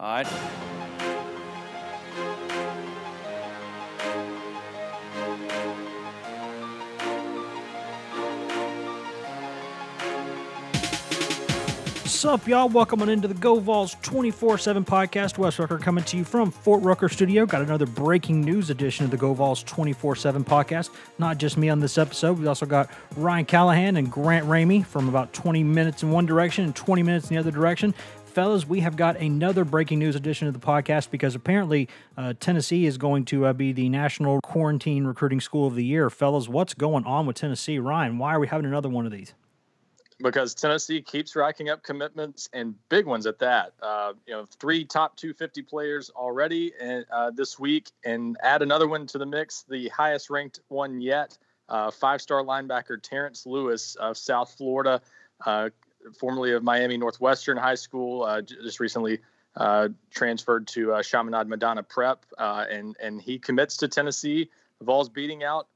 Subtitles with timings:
[0.00, 0.26] All right.
[12.18, 12.68] What's up, y'all?
[12.68, 15.38] Welcome on into the Go Vols 24 7 podcast.
[15.38, 17.46] Wes Rucker coming to you from Fort Rucker Studio.
[17.46, 20.90] Got another breaking news edition of the Go Vols 24 7 podcast.
[21.18, 25.08] Not just me on this episode, we also got Ryan Callahan and Grant Ramey from
[25.08, 27.94] about 20 minutes in one direction and 20 minutes in the other direction.
[28.38, 32.86] Fellas, we have got another breaking news edition of the podcast because apparently uh, Tennessee
[32.86, 36.08] is going to uh, be the National Quarantine Recruiting School of the Year.
[36.08, 37.80] Fellas, what's going on with Tennessee?
[37.80, 39.34] Ryan, why are we having another one of these?
[40.22, 43.72] because Tennessee keeps racking up commitments and big ones at that.
[43.82, 46.72] Uh, you know, three top 250 players already
[47.10, 51.36] uh, this week, and add another one to the mix, the highest ranked one yet,
[51.68, 55.00] uh, five star linebacker Terrence Lewis of South Florida,
[55.44, 55.70] uh,
[56.18, 59.20] formerly of Miami Northwestern High School, uh, just recently.
[59.56, 64.48] Uh, transferred to Chaminade Madonna Prep, and and he commits to Tennessee.
[64.78, 65.66] The Vols beating out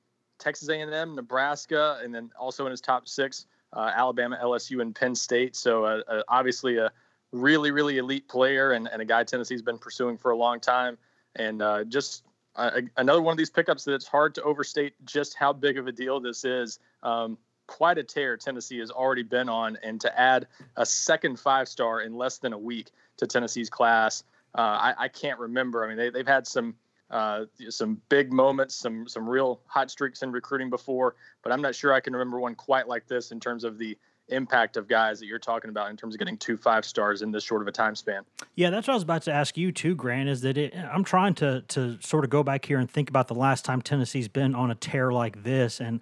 [0.42, 5.14] Texas A&M, Nebraska, and then also in his top six, uh, Alabama, LSU, and Penn
[5.14, 5.55] State.
[5.55, 6.91] So uh, uh, obviously a
[7.30, 10.98] really, really elite player and, and a guy Tennessee's been pursuing for a long time.
[11.36, 12.24] And uh, just
[12.56, 15.86] uh, another one of these pickups that it's hard to overstate just how big of
[15.86, 16.78] a deal this is.
[17.02, 20.46] Um, quite a tear Tennessee has already been on, and to add
[20.77, 24.24] a second five star in less than a week to Tennessee's class,
[24.56, 25.84] uh, I, I, can't remember.
[25.84, 26.74] I mean, they, they've had some
[27.10, 31.74] uh, some big moments, some some real hot streaks in recruiting before, but I'm not
[31.74, 33.96] sure I can remember one quite like this in terms of the
[34.28, 37.30] impact of guys that you're talking about in terms of getting two five stars in
[37.30, 38.22] this short of a time span.
[38.55, 40.28] Yeah, that's what I was about to ask you too, Grant.
[40.28, 43.28] Is that it, I'm trying to to sort of go back here and think about
[43.28, 46.00] the last time Tennessee's been on a tear like this, and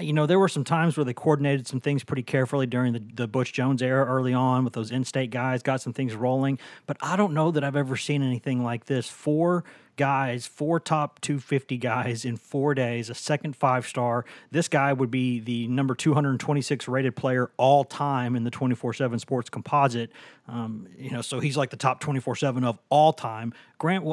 [0.00, 3.02] you know, there were some times where they coordinated some things pretty carefully during the,
[3.14, 6.58] the Butch Jones era early on with those in state guys, got some things rolling.
[6.86, 9.08] But I don't know that I've ever seen anything like this.
[9.08, 9.64] Four
[9.96, 14.24] guys, four top 250 guys in four days, a second five star.
[14.50, 19.18] This guy would be the number 226 rated player all time in the 24 7
[19.18, 20.10] sports composite.
[20.48, 23.52] Um, you know, so he's like the top 24 7 of all time.
[23.78, 24.04] Grant,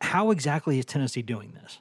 [0.00, 1.78] how exactly is Tennessee doing this?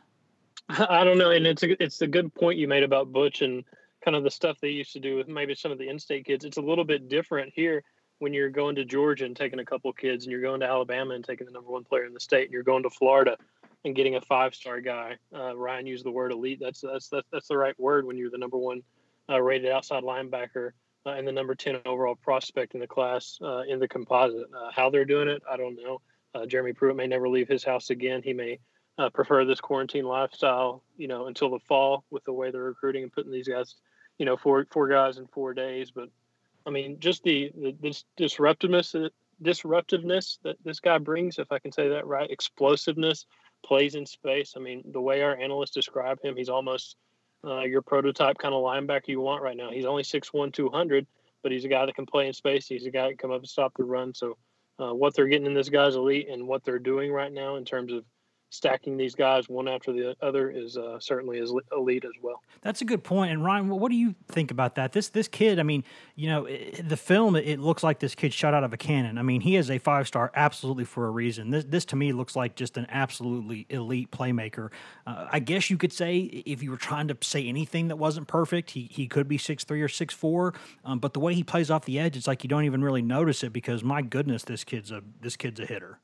[0.90, 3.64] I don't know, and it's a it's a good point you made about Butch and
[4.04, 6.46] kind of the stuff they used to do with maybe some of the in-state kids.
[6.46, 7.84] It's a little bit different here
[8.20, 11.14] when you're going to Georgia and taking a couple kids, and you're going to Alabama
[11.14, 13.36] and taking the number one player in the state, and you're going to Florida
[13.84, 15.18] and getting a five-star guy.
[15.36, 16.60] Uh, Ryan used the word elite.
[16.62, 18.82] That's that's that's, that's the right word when you're the number one
[19.30, 20.72] uh, rated outside linebacker
[21.06, 24.48] uh, and the number ten overall prospect in the class uh, in the composite.
[24.56, 26.02] Uh, how they're doing it, I don't know.
[26.34, 28.22] Uh, Jeremy Pruitt may never leave his house again.
[28.24, 28.60] He may
[29.02, 33.04] uh, prefer this quarantine lifestyle, you know, until the fall with the way they're recruiting
[33.04, 33.76] and putting these guys,
[34.20, 35.90] you know, four four guys in four days.
[35.90, 36.10] But
[36.68, 38.96] I mean, just the, the this disruptiveness
[39.42, 43.26] disruptiveness that this guy brings, if I can say that right, explosiveness,
[43.66, 44.54] plays in space.
[44.56, 46.96] I mean, the way our analysts describe him, he's almost
[47.44, 49.72] uh, your prototype kind of linebacker you want right now.
[49.72, 51.08] He's only 6'1", 200,
[51.42, 52.68] but he's a guy that can play in space.
[52.68, 54.14] He's a guy that can come up and stop the run.
[54.14, 54.38] So
[54.78, 57.66] uh, what they're getting in this guy's elite and what they're doing right now in
[57.66, 58.04] terms of
[58.52, 62.44] stacking these guys one after the other is uh, certainly is elite as well.
[62.62, 63.32] That's a good point.
[63.32, 64.92] And Ryan, what do you think about that?
[64.92, 65.84] This this kid, I mean,
[66.16, 66.48] you know,
[66.84, 69.18] the film it looks like this kid shot out of a cannon.
[69.18, 71.50] I mean, he is a five star absolutely for a reason.
[71.50, 74.70] This this to me looks like just an absolutely elite playmaker.
[75.08, 78.28] Uh, I guess you could say if you were trying to say anything that wasn't
[78.28, 80.54] perfect, he he could be six three or six four.
[80.84, 83.02] Um, but the way he plays off the edge, it's like you don't even really
[83.02, 86.00] notice it because my goodness, this kid's a this kid's a hitter.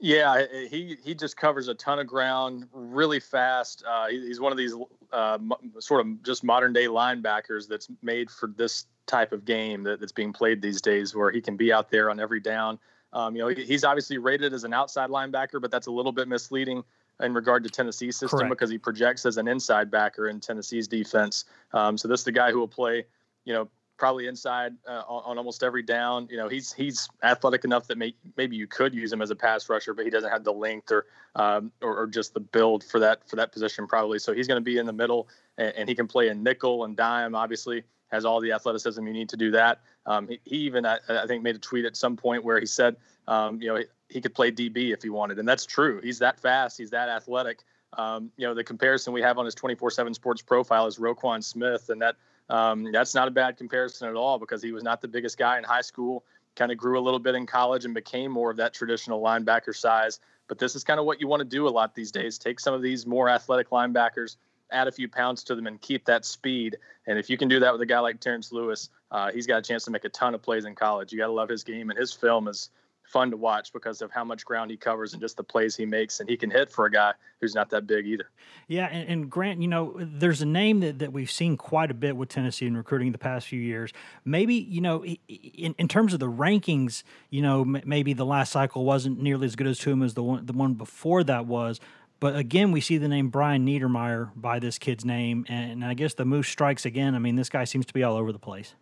[0.00, 3.84] Yeah, he he just covers a ton of ground really fast.
[3.86, 4.74] Uh, he's one of these
[5.12, 5.38] uh,
[5.78, 10.12] sort of just modern day linebackers that's made for this type of game that, that's
[10.12, 12.78] being played these days, where he can be out there on every down.
[13.12, 16.28] Um, you know, he's obviously rated as an outside linebacker, but that's a little bit
[16.28, 16.82] misleading
[17.20, 18.50] in regard to Tennessee's system Correct.
[18.50, 21.44] because he projects as an inside backer in Tennessee's defense.
[21.72, 23.04] Um, so this is the guy who will play,
[23.44, 23.68] you know,
[24.00, 26.26] probably inside uh, on, on, almost every down.
[26.30, 29.36] You know, he's he's athletic enough that may, maybe you could use him as a
[29.36, 32.82] pass rusher, but he doesn't have the length or um, or, or, just the build
[32.82, 34.18] for that for that position probably.
[34.18, 35.28] So he's going to be in the middle,
[35.58, 37.36] and, and, he can play a nickel and dime.
[37.36, 39.82] Obviously, has all the athleticism you need to do that.
[40.06, 42.66] Um, he, he, even I, I, think made a tweet at some point where he
[42.66, 42.96] said,
[43.28, 46.00] um, you know, he, he, could play DB if he wanted, and that's true.
[46.02, 46.78] He's that fast.
[46.78, 47.60] He's that athletic.
[47.92, 51.90] Um, you know, the comparison we have on his 24/7 Sports profile is Roquan Smith,
[51.90, 52.16] and that
[52.50, 55.56] um, that's not a bad comparison at all because he was not the biggest guy
[55.56, 56.24] in high school,
[56.56, 59.74] kind of grew a little bit in college and became more of that traditional linebacker
[59.74, 60.20] size.
[60.48, 62.58] But this is kind of what you want to do a lot these days take
[62.58, 64.36] some of these more athletic linebackers,
[64.72, 66.76] add a few pounds to them, and keep that speed.
[67.06, 69.58] And if you can do that with a guy like Terrence Lewis, uh, he's got
[69.58, 71.12] a chance to make a ton of plays in college.
[71.12, 72.70] You got to love his game, and his film is
[73.10, 75.84] fun to watch because of how much ground he covers and just the plays he
[75.84, 76.20] makes.
[76.20, 78.30] And he can hit for a guy who's not that big either.
[78.68, 81.94] Yeah, and, and, Grant, you know, there's a name that, that we've seen quite a
[81.94, 83.92] bit with Tennessee in recruiting the past few years.
[84.24, 88.84] Maybe, you know, in, in terms of the rankings, you know, maybe the last cycle
[88.84, 91.80] wasn't nearly as good as to him as the one the one before that was.
[92.20, 96.12] But again, we see the name Brian Niedermeyer by this kid's name, and I guess
[96.12, 97.14] the moose strikes again.
[97.14, 98.74] I mean, this guy seems to be all over the place.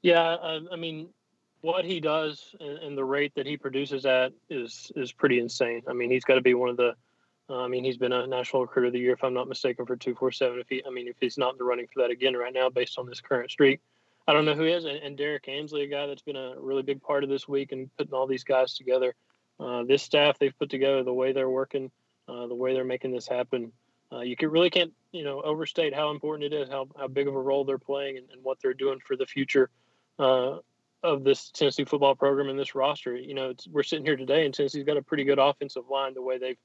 [0.00, 1.08] Yeah, uh, I mean,
[1.60, 5.82] what he does and, and, the rate that he produces at is is pretty insane.
[5.88, 6.94] I mean, he's got to be one of the.
[7.50, 9.86] Uh, I mean, he's been a national recruiter of the year, if I'm not mistaken,
[9.86, 10.60] for two four seven.
[10.60, 12.68] If he, I mean, if he's not in the running for that again right now,
[12.68, 13.80] based on this current streak,
[14.26, 14.84] I don't know who is.
[14.84, 17.72] And, and Derrick Ansley, a guy that's been a really big part of this week
[17.72, 19.14] and putting all these guys together.
[19.58, 21.90] Uh, this staff they've put together, the way they're working,
[22.28, 23.72] uh, the way they're making this happen.
[24.12, 27.26] Uh, you can really can't you know overstate how important it is, how how big
[27.26, 29.70] of a role they're playing, and, and what they're doing for the future
[30.18, 30.58] uh,
[31.02, 33.16] of this Tennessee football program and this roster.
[33.16, 36.14] You know, we're sitting here today, and Tennessee's got a pretty good offensive line.
[36.14, 36.58] The way they've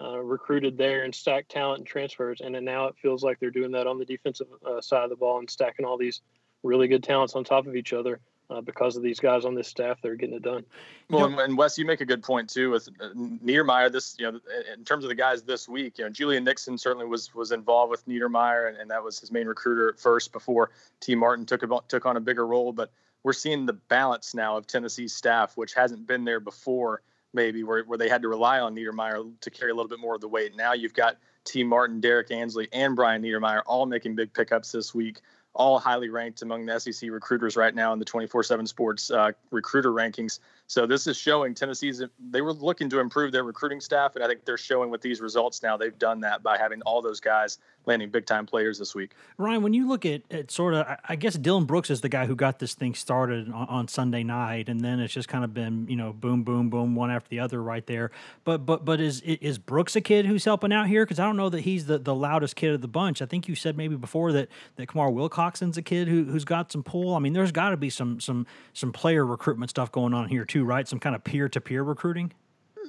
[0.00, 3.50] uh, recruited there and stacked talent and transfers, and then now it feels like they're
[3.50, 6.22] doing that on the defensive uh, side of the ball and stacking all these
[6.62, 8.20] really good talents on top of each other.
[8.50, 10.62] Uh, because of these guys on this staff, they're getting it done.
[11.08, 13.90] Well, and, and Wes, you make a good point too with uh, Niedermeyer.
[13.90, 14.38] This, you know,
[14.70, 17.90] in terms of the guys this week, you know, Julian Nixon certainly was was involved
[17.90, 21.62] with Niedermeyer, and, and that was his main recruiter at first before Tee Martin took
[21.62, 22.70] about, took on a bigger role.
[22.74, 22.90] But
[23.24, 27.82] we're seeing the balance now of Tennessee's staff, which hasn't been there before, maybe where,
[27.84, 30.28] where they had to rely on Niedermeyer to carry a little bit more of the
[30.28, 30.54] weight.
[30.54, 34.94] Now you've got Tee Martin, Derrick Ansley, and Brian Niedermeyer all making big pickups this
[34.94, 35.20] week
[35.54, 39.92] all highly ranked among the SEC recruiters right now in the 24/7 Sports uh, recruiter
[39.92, 40.40] rankings.
[40.66, 44.28] So this is showing Tennessee's they were looking to improve their recruiting staff, and I
[44.28, 45.76] think they're showing with these results now.
[45.76, 49.12] They've done that by having all those guys landing big time players this week.
[49.36, 52.24] Ryan, when you look at, at sort of, I guess Dylan Brooks is the guy
[52.24, 55.52] who got this thing started on, on, Sunday night, and then it's just kind of
[55.52, 58.10] been you know boom, boom, boom, one after the other right there.
[58.44, 61.04] But but but is is Brooks a kid who's helping out here?
[61.04, 63.20] Because I don't know that he's the, the loudest kid of the bunch.
[63.20, 65.10] I think you said maybe before that that Kamar
[65.44, 67.14] Wilcoxon's a kid who who's got some pull.
[67.14, 70.44] I mean, there's got to be some some some player recruitment stuff going on here
[70.44, 70.86] too, right?
[70.86, 72.32] Some kind of peer to peer recruiting?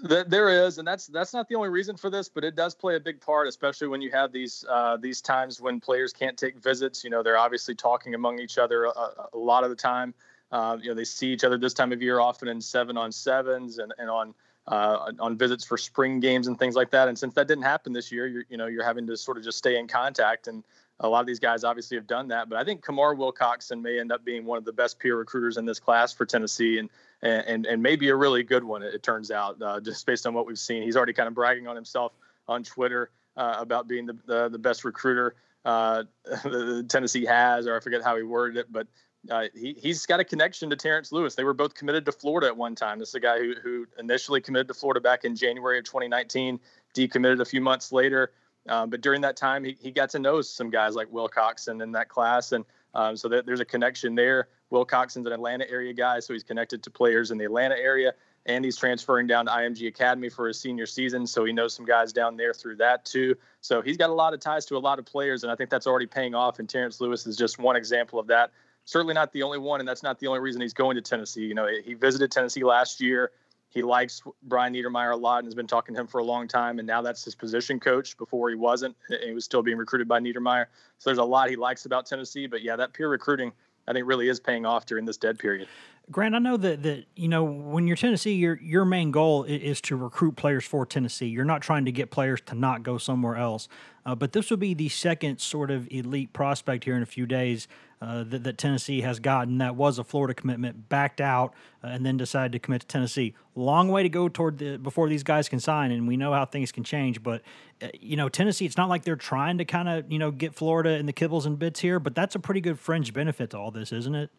[0.03, 2.95] There is, and that's that's not the only reason for this, but it does play
[2.95, 6.57] a big part, especially when you have these uh, these times when players can't take
[6.61, 7.03] visits.
[7.03, 10.13] You know, they're obviously talking among each other a, a lot of the time.
[10.51, 13.11] Uh, you know, they see each other this time of year often in seven on
[13.11, 14.33] sevens and, and on
[14.67, 17.07] uh, on visits for spring games and things like that.
[17.07, 19.43] And since that didn't happen this year, you're you know you're having to sort of
[19.43, 20.47] just stay in contact.
[20.47, 20.63] And
[20.99, 22.49] a lot of these guys obviously have done that.
[22.49, 25.57] But I think Kamar Wilcoxon may end up being one of the best peer recruiters
[25.57, 26.79] in this class for Tennessee.
[26.79, 26.89] And
[27.21, 28.83] and and maybe a really good one.
[28.83, 30.83] It, turns out, uh, just based on what we've seen.
[30.83, 32.13] He's already kind of bragging on himself
[32.47, 36.03] on Twitter uh, about being the, the, the best recruiter uh,
[36.87, 38.87] Tennessee has, or I forget how he worded it, but.
[39.27, 41.33] Uh, he, he's got a connection to Terrence Lewis.
[41.33, 42.99] They were both committed to Florida at one time.
[42.99, 46.59] This is a guy who, who initially committed to Florida back in January of 2019,
[46.93, 48.31] decommitted a few months later.
[48.67, 51.91] Um, but during that time, he, he got to know some guys like Wilcoxon in
[51.91, 52.51] that class.
[52.51, 52.65] And
[52.95, 54.47] um, so that there's a connection there.
[54.71, 58.13] Wilcoxon's an Atlanta area guy, so he's connected to players in the Atlanta area,
[58.45, 61.85] and he's transferring down to IMG Academy for his senior season, so he knows some
[61.85, 63.35] guys down there through that too.
[63.61, 65.69] So he's got a lot of ties to a lot of players, and I think
[65.69, 66.59] that's already paying off.
[66.59, 68.51] And Terrence Lewis is just one example of that.
[68.85, 71.45] Certainly not the only one, and that's not the only reason he's going to Tennessee.
[71.45, 73.31] You know, he visited Tennessee last year.
[73.69, 76.47] He likes Brian Niedermeyer a lot and has been talking to him for a long
[76.47, 76.79] time.
[76.79, 78.17] And now that's his position coach.
[78.17, 80.67] Before he wasn't, he was still being recruited by Niedermeyer.
[80.97, 82.47] So there's a lot he likes about Tennessee.
[82.47, 83.51] But yeah, that peer recruiting
[83.87, 85.67] I think really is paying off during this dead period.
[86.11, 89.81] Grant, I know that that you know when you're Tennessee, your your main goal is
[89.81, 91.27] to recruit players for Tennessee.
[91.27, 93.67] You're not trying to get players to not go somewhere else.
[94.05, 97.25] Uh, but this will be the second sort of elite prospect here in a few
[97.25, 97.67] days
[98.03, 99.57] uh, that, that, Tennessee has gotten.
[99.57, 103.33] That was a Florida commitment, backed out, uh, and then decided to commit to Tennessee.
[103.55, 106.45] Long way to go toward the before these guys can sign, and we know how
[106.45, 107.23] things can change.
[107.23, 107.41] But
[107.81, 110.53] uh, you know, Tennessee, it's not like they're trying to kind of you know get
[110.53, 113.57] Florida in the kibbles and bits here, but that's a pretty good fringe benefit to
[113.57, 114.29] all this, isn't it?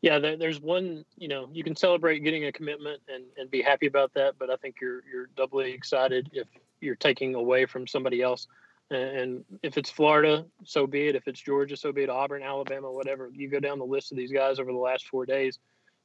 [0.00, 1.04] Yeah, there, there's one.
[1.16, 4.50] You know, you can celebrate getting a commitment and, and be happy about that, but
[4.50, 6.46] I think you're you're doubly excited if
[6.80, 8.46] you're taking away from somebody else.
[8.90, 11.16] And if it's Florida, so be it.
[11.16, 12.10] If it's Georgia, so be it.
[12.10, 13.30] Auburn, Alabama, whatever.
[13.34, 15.58] You go down the list of these guys over the last four days,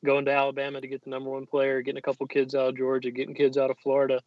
[0.04, 2.78] going to Alabama to get the number one player, getting a couple kids out of
[2.78, 4.22] Georgia, getting kids out of Florida.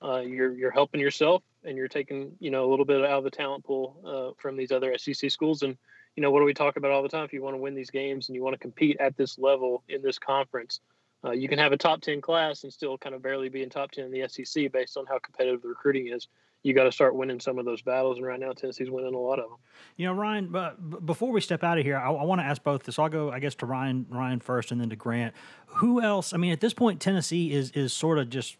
[0.00, 3.24] Uh, you're you're helping yourself, and you're taking you know a little bit out of
[3.24, 5.62] the talent pool uh, from these other SEC schools.
[5.62, 5.76] And
[6.18, 7.22] you know what do we talk about all the time?
[7.22, 9.84] If you want to win these games and you want to compete at this level
[9.88, 10.80] in this conference,
[11.24, 13.70] uh, you can have a top 10 class and still kind of barely be in
[13.70, 16.26] top 10 in the SEC based on how competitive the recruiting is.
[16.64, 18.16] you got to start winning some of those battles.
[18.18, 19.58] And right now, Tennessee's winning a lot of them.
[19.96, 20.48] You know, Ryan.
[20.48, 22.98] But before we step out of here, I, I want to ask both this.
[22.98, 25.34] I'll go, I guess, to Ryan, Ryan first, and then to Grant.
[25.66, 26.32] Who else?
[26.32, 28.56] I mean, at this point, Tennessee is is sort of just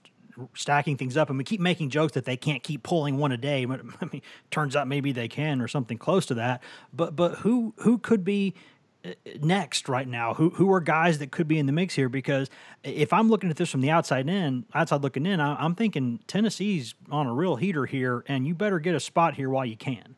[0.54, 3.36] stacking things up, and we keep making jokes that they can't keep pulling one a
[3.36, 3.64] day.
[3.64, 6.62] But I mean, turns out maybe they can, or something close to that.
[6.92, 8.54] But but who who could be
[9.04, 10.34] uh, next right now?
[10.34, 12.08] Who who are guys that could be in the mix here?
[12.08, 12.50] Because
[12.82, 16.20] if I'm looking at this from the outside in, outside looking in, I, am thinking
[16.26, 19.76] Tennessee's on a real heater here, and you better get a spot here while you
[19.76, 20.16] can.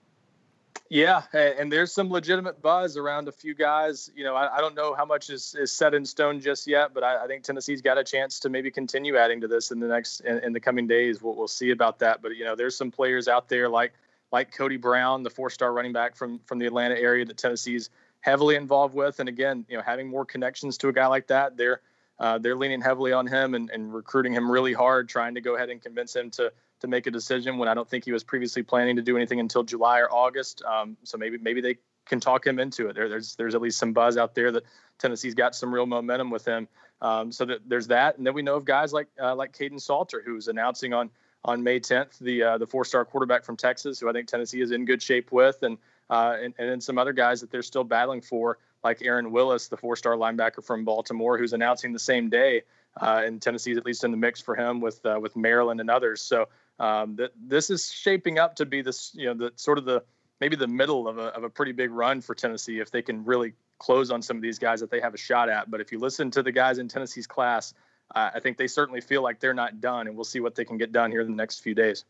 [0.93, 4.11] Yeah, and there's some legitimate buzz around a few guys.
[4.17, 6.93] You know, I, I don't know how much is, is set in stone just yet,
[6.93, 9.79] but I, I, think Tennessee's got a chance to maybe continue adding to this in
[9.79, 11.23] the next in, in, the coming days.
[11.23, 12.23] We'll, we'll see about that.
[12.23, 13.93] But you know, there's some players out there like
[14.33, 18.57] like Cody Brown, the four-star running back from from the Atlanta area that Tennessee's heavily
[18.57, 19.21] involved with.
[19.21, 21.83] And again, you know, having more connections to a guy like that, they're
[22.19, 25.55] uh, they're leaning heavily on him and, and recruiting him really hard, trying to go
[25.55, 28.25] ahead and convince him to to make a decision when I don't think he was
[28.25, 30.63] previously planning to do anything until July or August.
[30.63, 32.95] Um, so maybe maybe they can talk him into it.
[32.95, 34.65] There, there's there's at least some buzz out there that
[34.99, 36.69] Tennessee's got some real momentum with him.
[37.03, 39.81] Um, so that there's that, and then we know of guys like uh, like Kaidon
[39.81, 41.11] Salter, who's announcing on
[41.45, 44.61] on May 10th the uh, the four star quarterback from Texas, who I think Tennessee
[44.61, 45.79] is in good shape with, and
[46.11, 49.69] uh, and, and then some other guys that they're still battling for, like Aaron Willis,
[49.69, 52.63] the four star linebacker from Baltimore, who's announcing the same day.
[53.01, 55.89] Uh, and Tennessee's at least in the mix for him with uh, with Maryland and
[55.89, 56.21] others.
[56.21, 56.49] So
[56.81, 60.03] um, that this is shaping up to be this, you know, the sort of the
[60.41, 63.25] maybe the middle of a, of a pretty big run for Tennessee if they can
[63.25, 65.71] really close on some of these guys that they have a shot at.
[65.71, 67.75] But if you listen to the guys in Tennessee's class,
[68.15, 70.65] uh, I think they certainly feel like they're not done, and we'll see what they
[70.65, 72.05] can get done here in the next few days.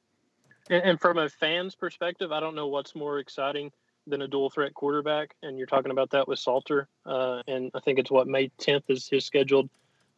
[0.70, 3.72] And, and from a fan's perspective, I don't know what's more exciting
[4.06, 6.88] than a dual threat quarterback, and you're talking about that with Salter.
[7.04, 9.68] Uh, and I think it's what May 10th is his scheduled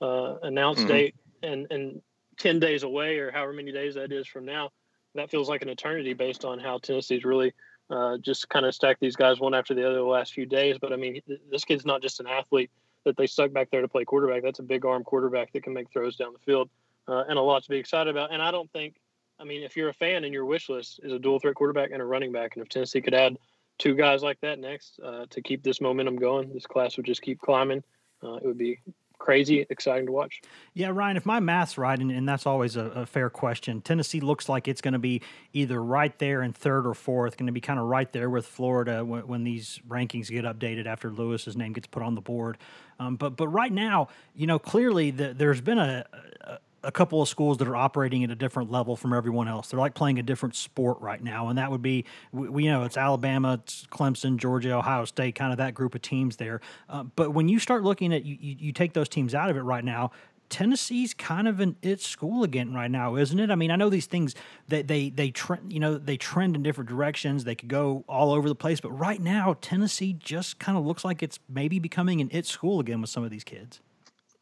[0.02, 0.88] uh, announced mm-hmm.
[0.88, 2.02] date, and and
[2.38, 4.70] 10 days away or however many days that is from now,
[5.14, 7.52] that feels like an eternity based on how Tennessee's really
[7.90, 10.78] uh, just kind of stacked these guys one after the other the last few days.
[10.80, 11.20] But I mean,
[11.50, 12.70] this kid's not just an athlete
[13.04, 14.42] that they stuck back there to play quarterback.
[14.42, 16.70] That's a big arm quarterback that can make throws down the field
[17.08, 18.32] uh, and a lot to be excited about.
[18.32, 18.96] And I don't think,
[19.38, 21.90] I mean, if you're a fan and your wish list is a dual threat quarterback
[21.90, 23.38] and a running back, and if Tennessee could add
[23.78, 27.22] two guys like that next uh, to keep this momentum going, this class would just
[27.22, 27.82] keep climbing.
[28.22, 28.78] Uh, it would be
[29.18, 30.42] crazy exciting to watch.
[30.74, 34.20] Yeah, Ryan, if my math's right, and, and that's always a, a, fair question, Tennessee
[34.20, 37.52] looks like it's going to be either right there in third or fourth, going to
[37.52, 41.56] be kind of right there with Florida when, when, these rankings get updated after Lewis's
[41.56, 42.58] name gets put on the board.
[42.98, 46.04] Um, but but right now, you know, clearly the, there's been a,
[46.42, 49.68] a a couple of schools that are operating at a different level from everyone else.
[49.68, 52.84] They're like playing a different sport right now, and that would be we, we know
[52.84, 56.60] it's Alabama, it's Clemson, Georgia, Ohio State, kind of that group of teams there.
[56.88, 59.56] Uh, but when you start looking at you, you, you take those teams out of
[59.56, 60.10] it right now.
[60.48, 63.50] Tennessee's kind of in its school again right now, isn't it?
[63.50, 64.34] I mean, I know these things
[64.68, 67.44] they they they trend, you know, they trend in different directions.
[67.44, 71.06] They could go all over the place, but right now Tennessee just kind of looks
[71.06, 73.80] like it's maybe becoming an it school again with some of these kids.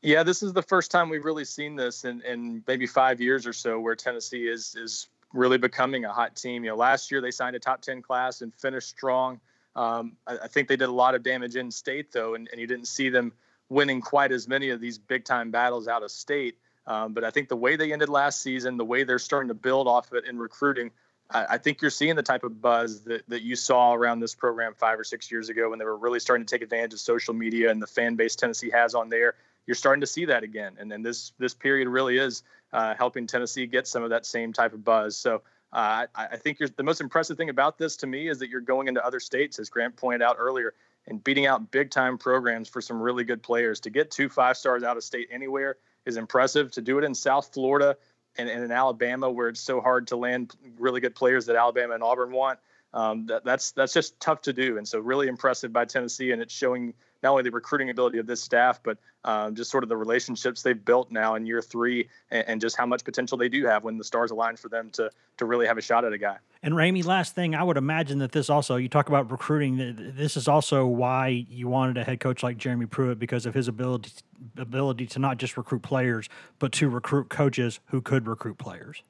[0.02, 3.46] Yeah, this is the first time we've really seen this in, in maybe five years
[3.46, 6.64] or so, where Tennessee is is really becoming a hot team.
[6.64, 9.40] You know, last year they signed a top ten class and finished strong.
[9.76, 12.60] Um, I, I, think they did a lot of damage in state though, and, and
[12.60, 13.32] you didn't see them
[13.68, 16.56] winning quite as many of these big time battles out of state.
[16.86, 19.54] Um, but I think the way they ended last season, the way they're starting to
[19.54, 20.90] build off of it in recruiting,
[21.30, 24.34] I, I think you're seeing the type of buzz that, that you saw around this
[24.34, 27.00] program five or six years ago when they were really starting to take advantage of
[27.00, 29.34] social media and the fan base Tennessee has on there
[29.70, 30.72] you're starting to see that again.
[30.80, 34.52] And then this this period really is uh, helping Tennessee get some of that same
[34.52, 35.16] type of buzz.
[35.16, 38.48] So uh, I, I, think the most impressive thing about this to me is that
[38.48, 40.74] you're going into other states, as Grant pointed out earlier,
[41.06, 43.78] and beating out big time programs for some really good players.
[43.80, 46.72] To get two five stars out of state anywhere is impressive.
[46.72, 47.96] To do it in South Florida
[48.36, 51.94] and, and in Alabama, where it's so hard to land really good players that Alabama
[51.94, 52.58] and Auburn want,
[52.92, 54.78] um, that, that's that's just tough to do.
[54.78, 58.26] And so really impressive by Tennessee, and it's showing not only the recruiting ability of
[58.26, 62.08] this staff, but um, just sort of the relationships they've built now in year three,
[62.30, 64.90] and, and, just how much potential they do have when the stars align for them
[64.90, 66.36] to to really have a shot at a guy.
[66.62, 69.76] And Ramey, last thing, I would imagine that this also you talk about recruiting.
[70.16, 73.68] This is also why you wanted a head coach like Jeremy Pruitt because of his
[73.68, 74.12] ability
[74.56, 79.02] ability to not just recruit players, but to recruit coaches who could recruit players.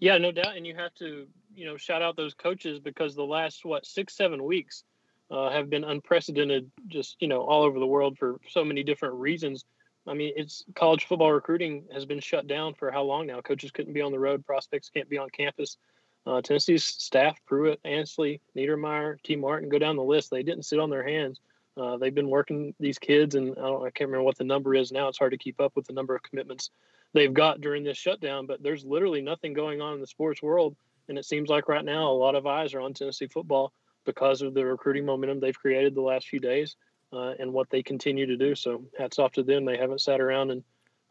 [0.00, 3.22] Yeah, no doubt, and you have to you know shout out those coaches because the
[3.24, 4.82] last what six seven weeks
[5.30, 9.14] uh, have been unprecedented, just you know, all over the world for so many different
[9.14, 9.64] reasons.
[10.06, 13.40] I mean, it's college football recruiting has been shut down for how long now?
[13.40, 15.78] Coaches couldn't be on the road, prospects can't be on campus.
[16.26, 20.30] Uh, Tennessee's staff, Pruitt, Ansley, Niedermeyer, Tee Martin, go down the list.
[20.30, 21.40] They didn't sit on their hands.
[21.76, 24.74] Uh, they've been working these kids, and I, don't, I can't remember what the number
[24.74, 25.08] is now.
[25.08, 26.70] It's hard to keep up with the number of commitments
[27.14, 28.46] they've got during this shutdown.
[28.46, 30.76] But there's literally nothing going on in the sports world
[31.08, 33.72] And it seems like right now a lot of eyes are on Tennessee football
[34.04, 36.76] because of the recruiting momentum they've created the last few days
[37.12, 38.54] uh, and what they continue to do.
[38.54, 39.64] So hats off to them.
[39.64, 40.62] They haven't sat around and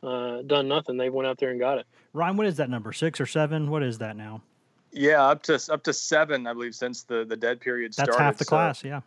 [0.01, 0.97] uh, done nothing.
[0.97, 1.85] They went out there and got it.
[2.13, 2.91] Ryan, what is that number?
[2.93, 3.69] Six or seven?
[3.69, 4.41] What is that now?
[4.91, 8.23] Yeah, up to up to seven, I believe, since the the dead period That's started.
[8.23, 8.83] half the So, class.
[8.83, 9.01] Yeah.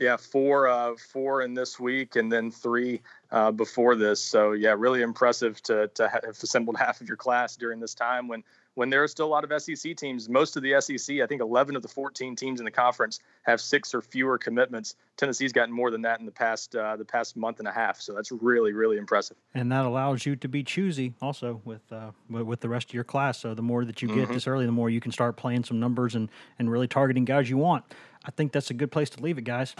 [0.00, 4.20] Yeah, four uh, four in this week, and then three uh, before this.
[4.20, 8.26] So yeah, really impressive to to have assembled half of your class during this time
[8.26, 8.42] when
[8.74, 10.28] when there are still a lot of SEC teams.
[10.28, 13.60] Most of the SEC, I think, 11 of the 14 teams in the conference have
[13.60, 14.96] six or fewer commitments.
[15.16, 18.00] Tennessee's gotten more than that in the past uh, the past month and a half.
[18.00, 19.36] So that's really really impressive.
[19.54, 22.94] and that allows you to be choosy also with uh, with with the rest of
[22.94, 23.38] your class.
[23.38, 25.78] So the more that you get this early, the more you can start playing some
[25.78, 27.84] numbers and and really targeting guys you want.
[28.24, 29.74] I think that's a good place to leave it, guys.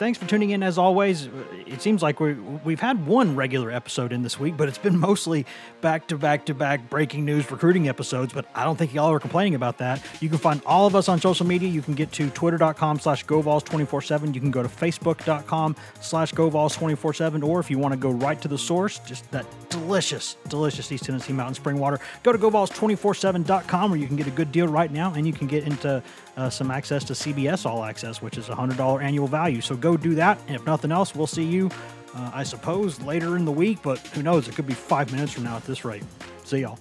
[0.00, 1.28] Thanks for tuning in as always.
[1.66, 4.98] It seems like we we've had one regular episode in this week, but it's been
[4.98, 5.44] mostly
[5.82, 8.32] back to back to back breaking news recruiting episodes.
[8.32, 10.02] But I don't think y'all are complaining about that.
[10.20, 11.68] You can find all of us on social media.
[11.68, 14.34] You can get to twitter.com slash govols247.
[14.34, 17.44] You can go to facebook.com slash govols247.
[17.44, 21.04] Or if you want to go right to the source, just that delicious, delicious East
[21.04, 24.90] Tennessee Mountain Spring water, go to govols247.com where you can get a good deal right
[24.90, 26.02] now and you can get into
[26.36, 29.60] uh, some access to CBS All Access, which is a $100 annual value.
[29.60, 30.38] So go do that.
[30.46, 31.70] And if nothing else, we'll see you,
[32.14, 34.48] uh, I suppose, later in the week, but who knows?
[34.48, 36.02] It could be five minutes from now at this rate.
[36.44, 36.78] See y'all.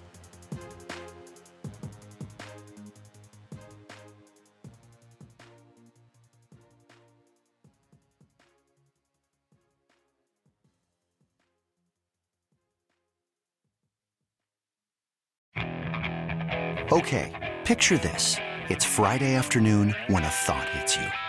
[16.92, 18.38] Okay, picture this.
[18.68, 21.29] It's Friday afternoon when a thought hits you.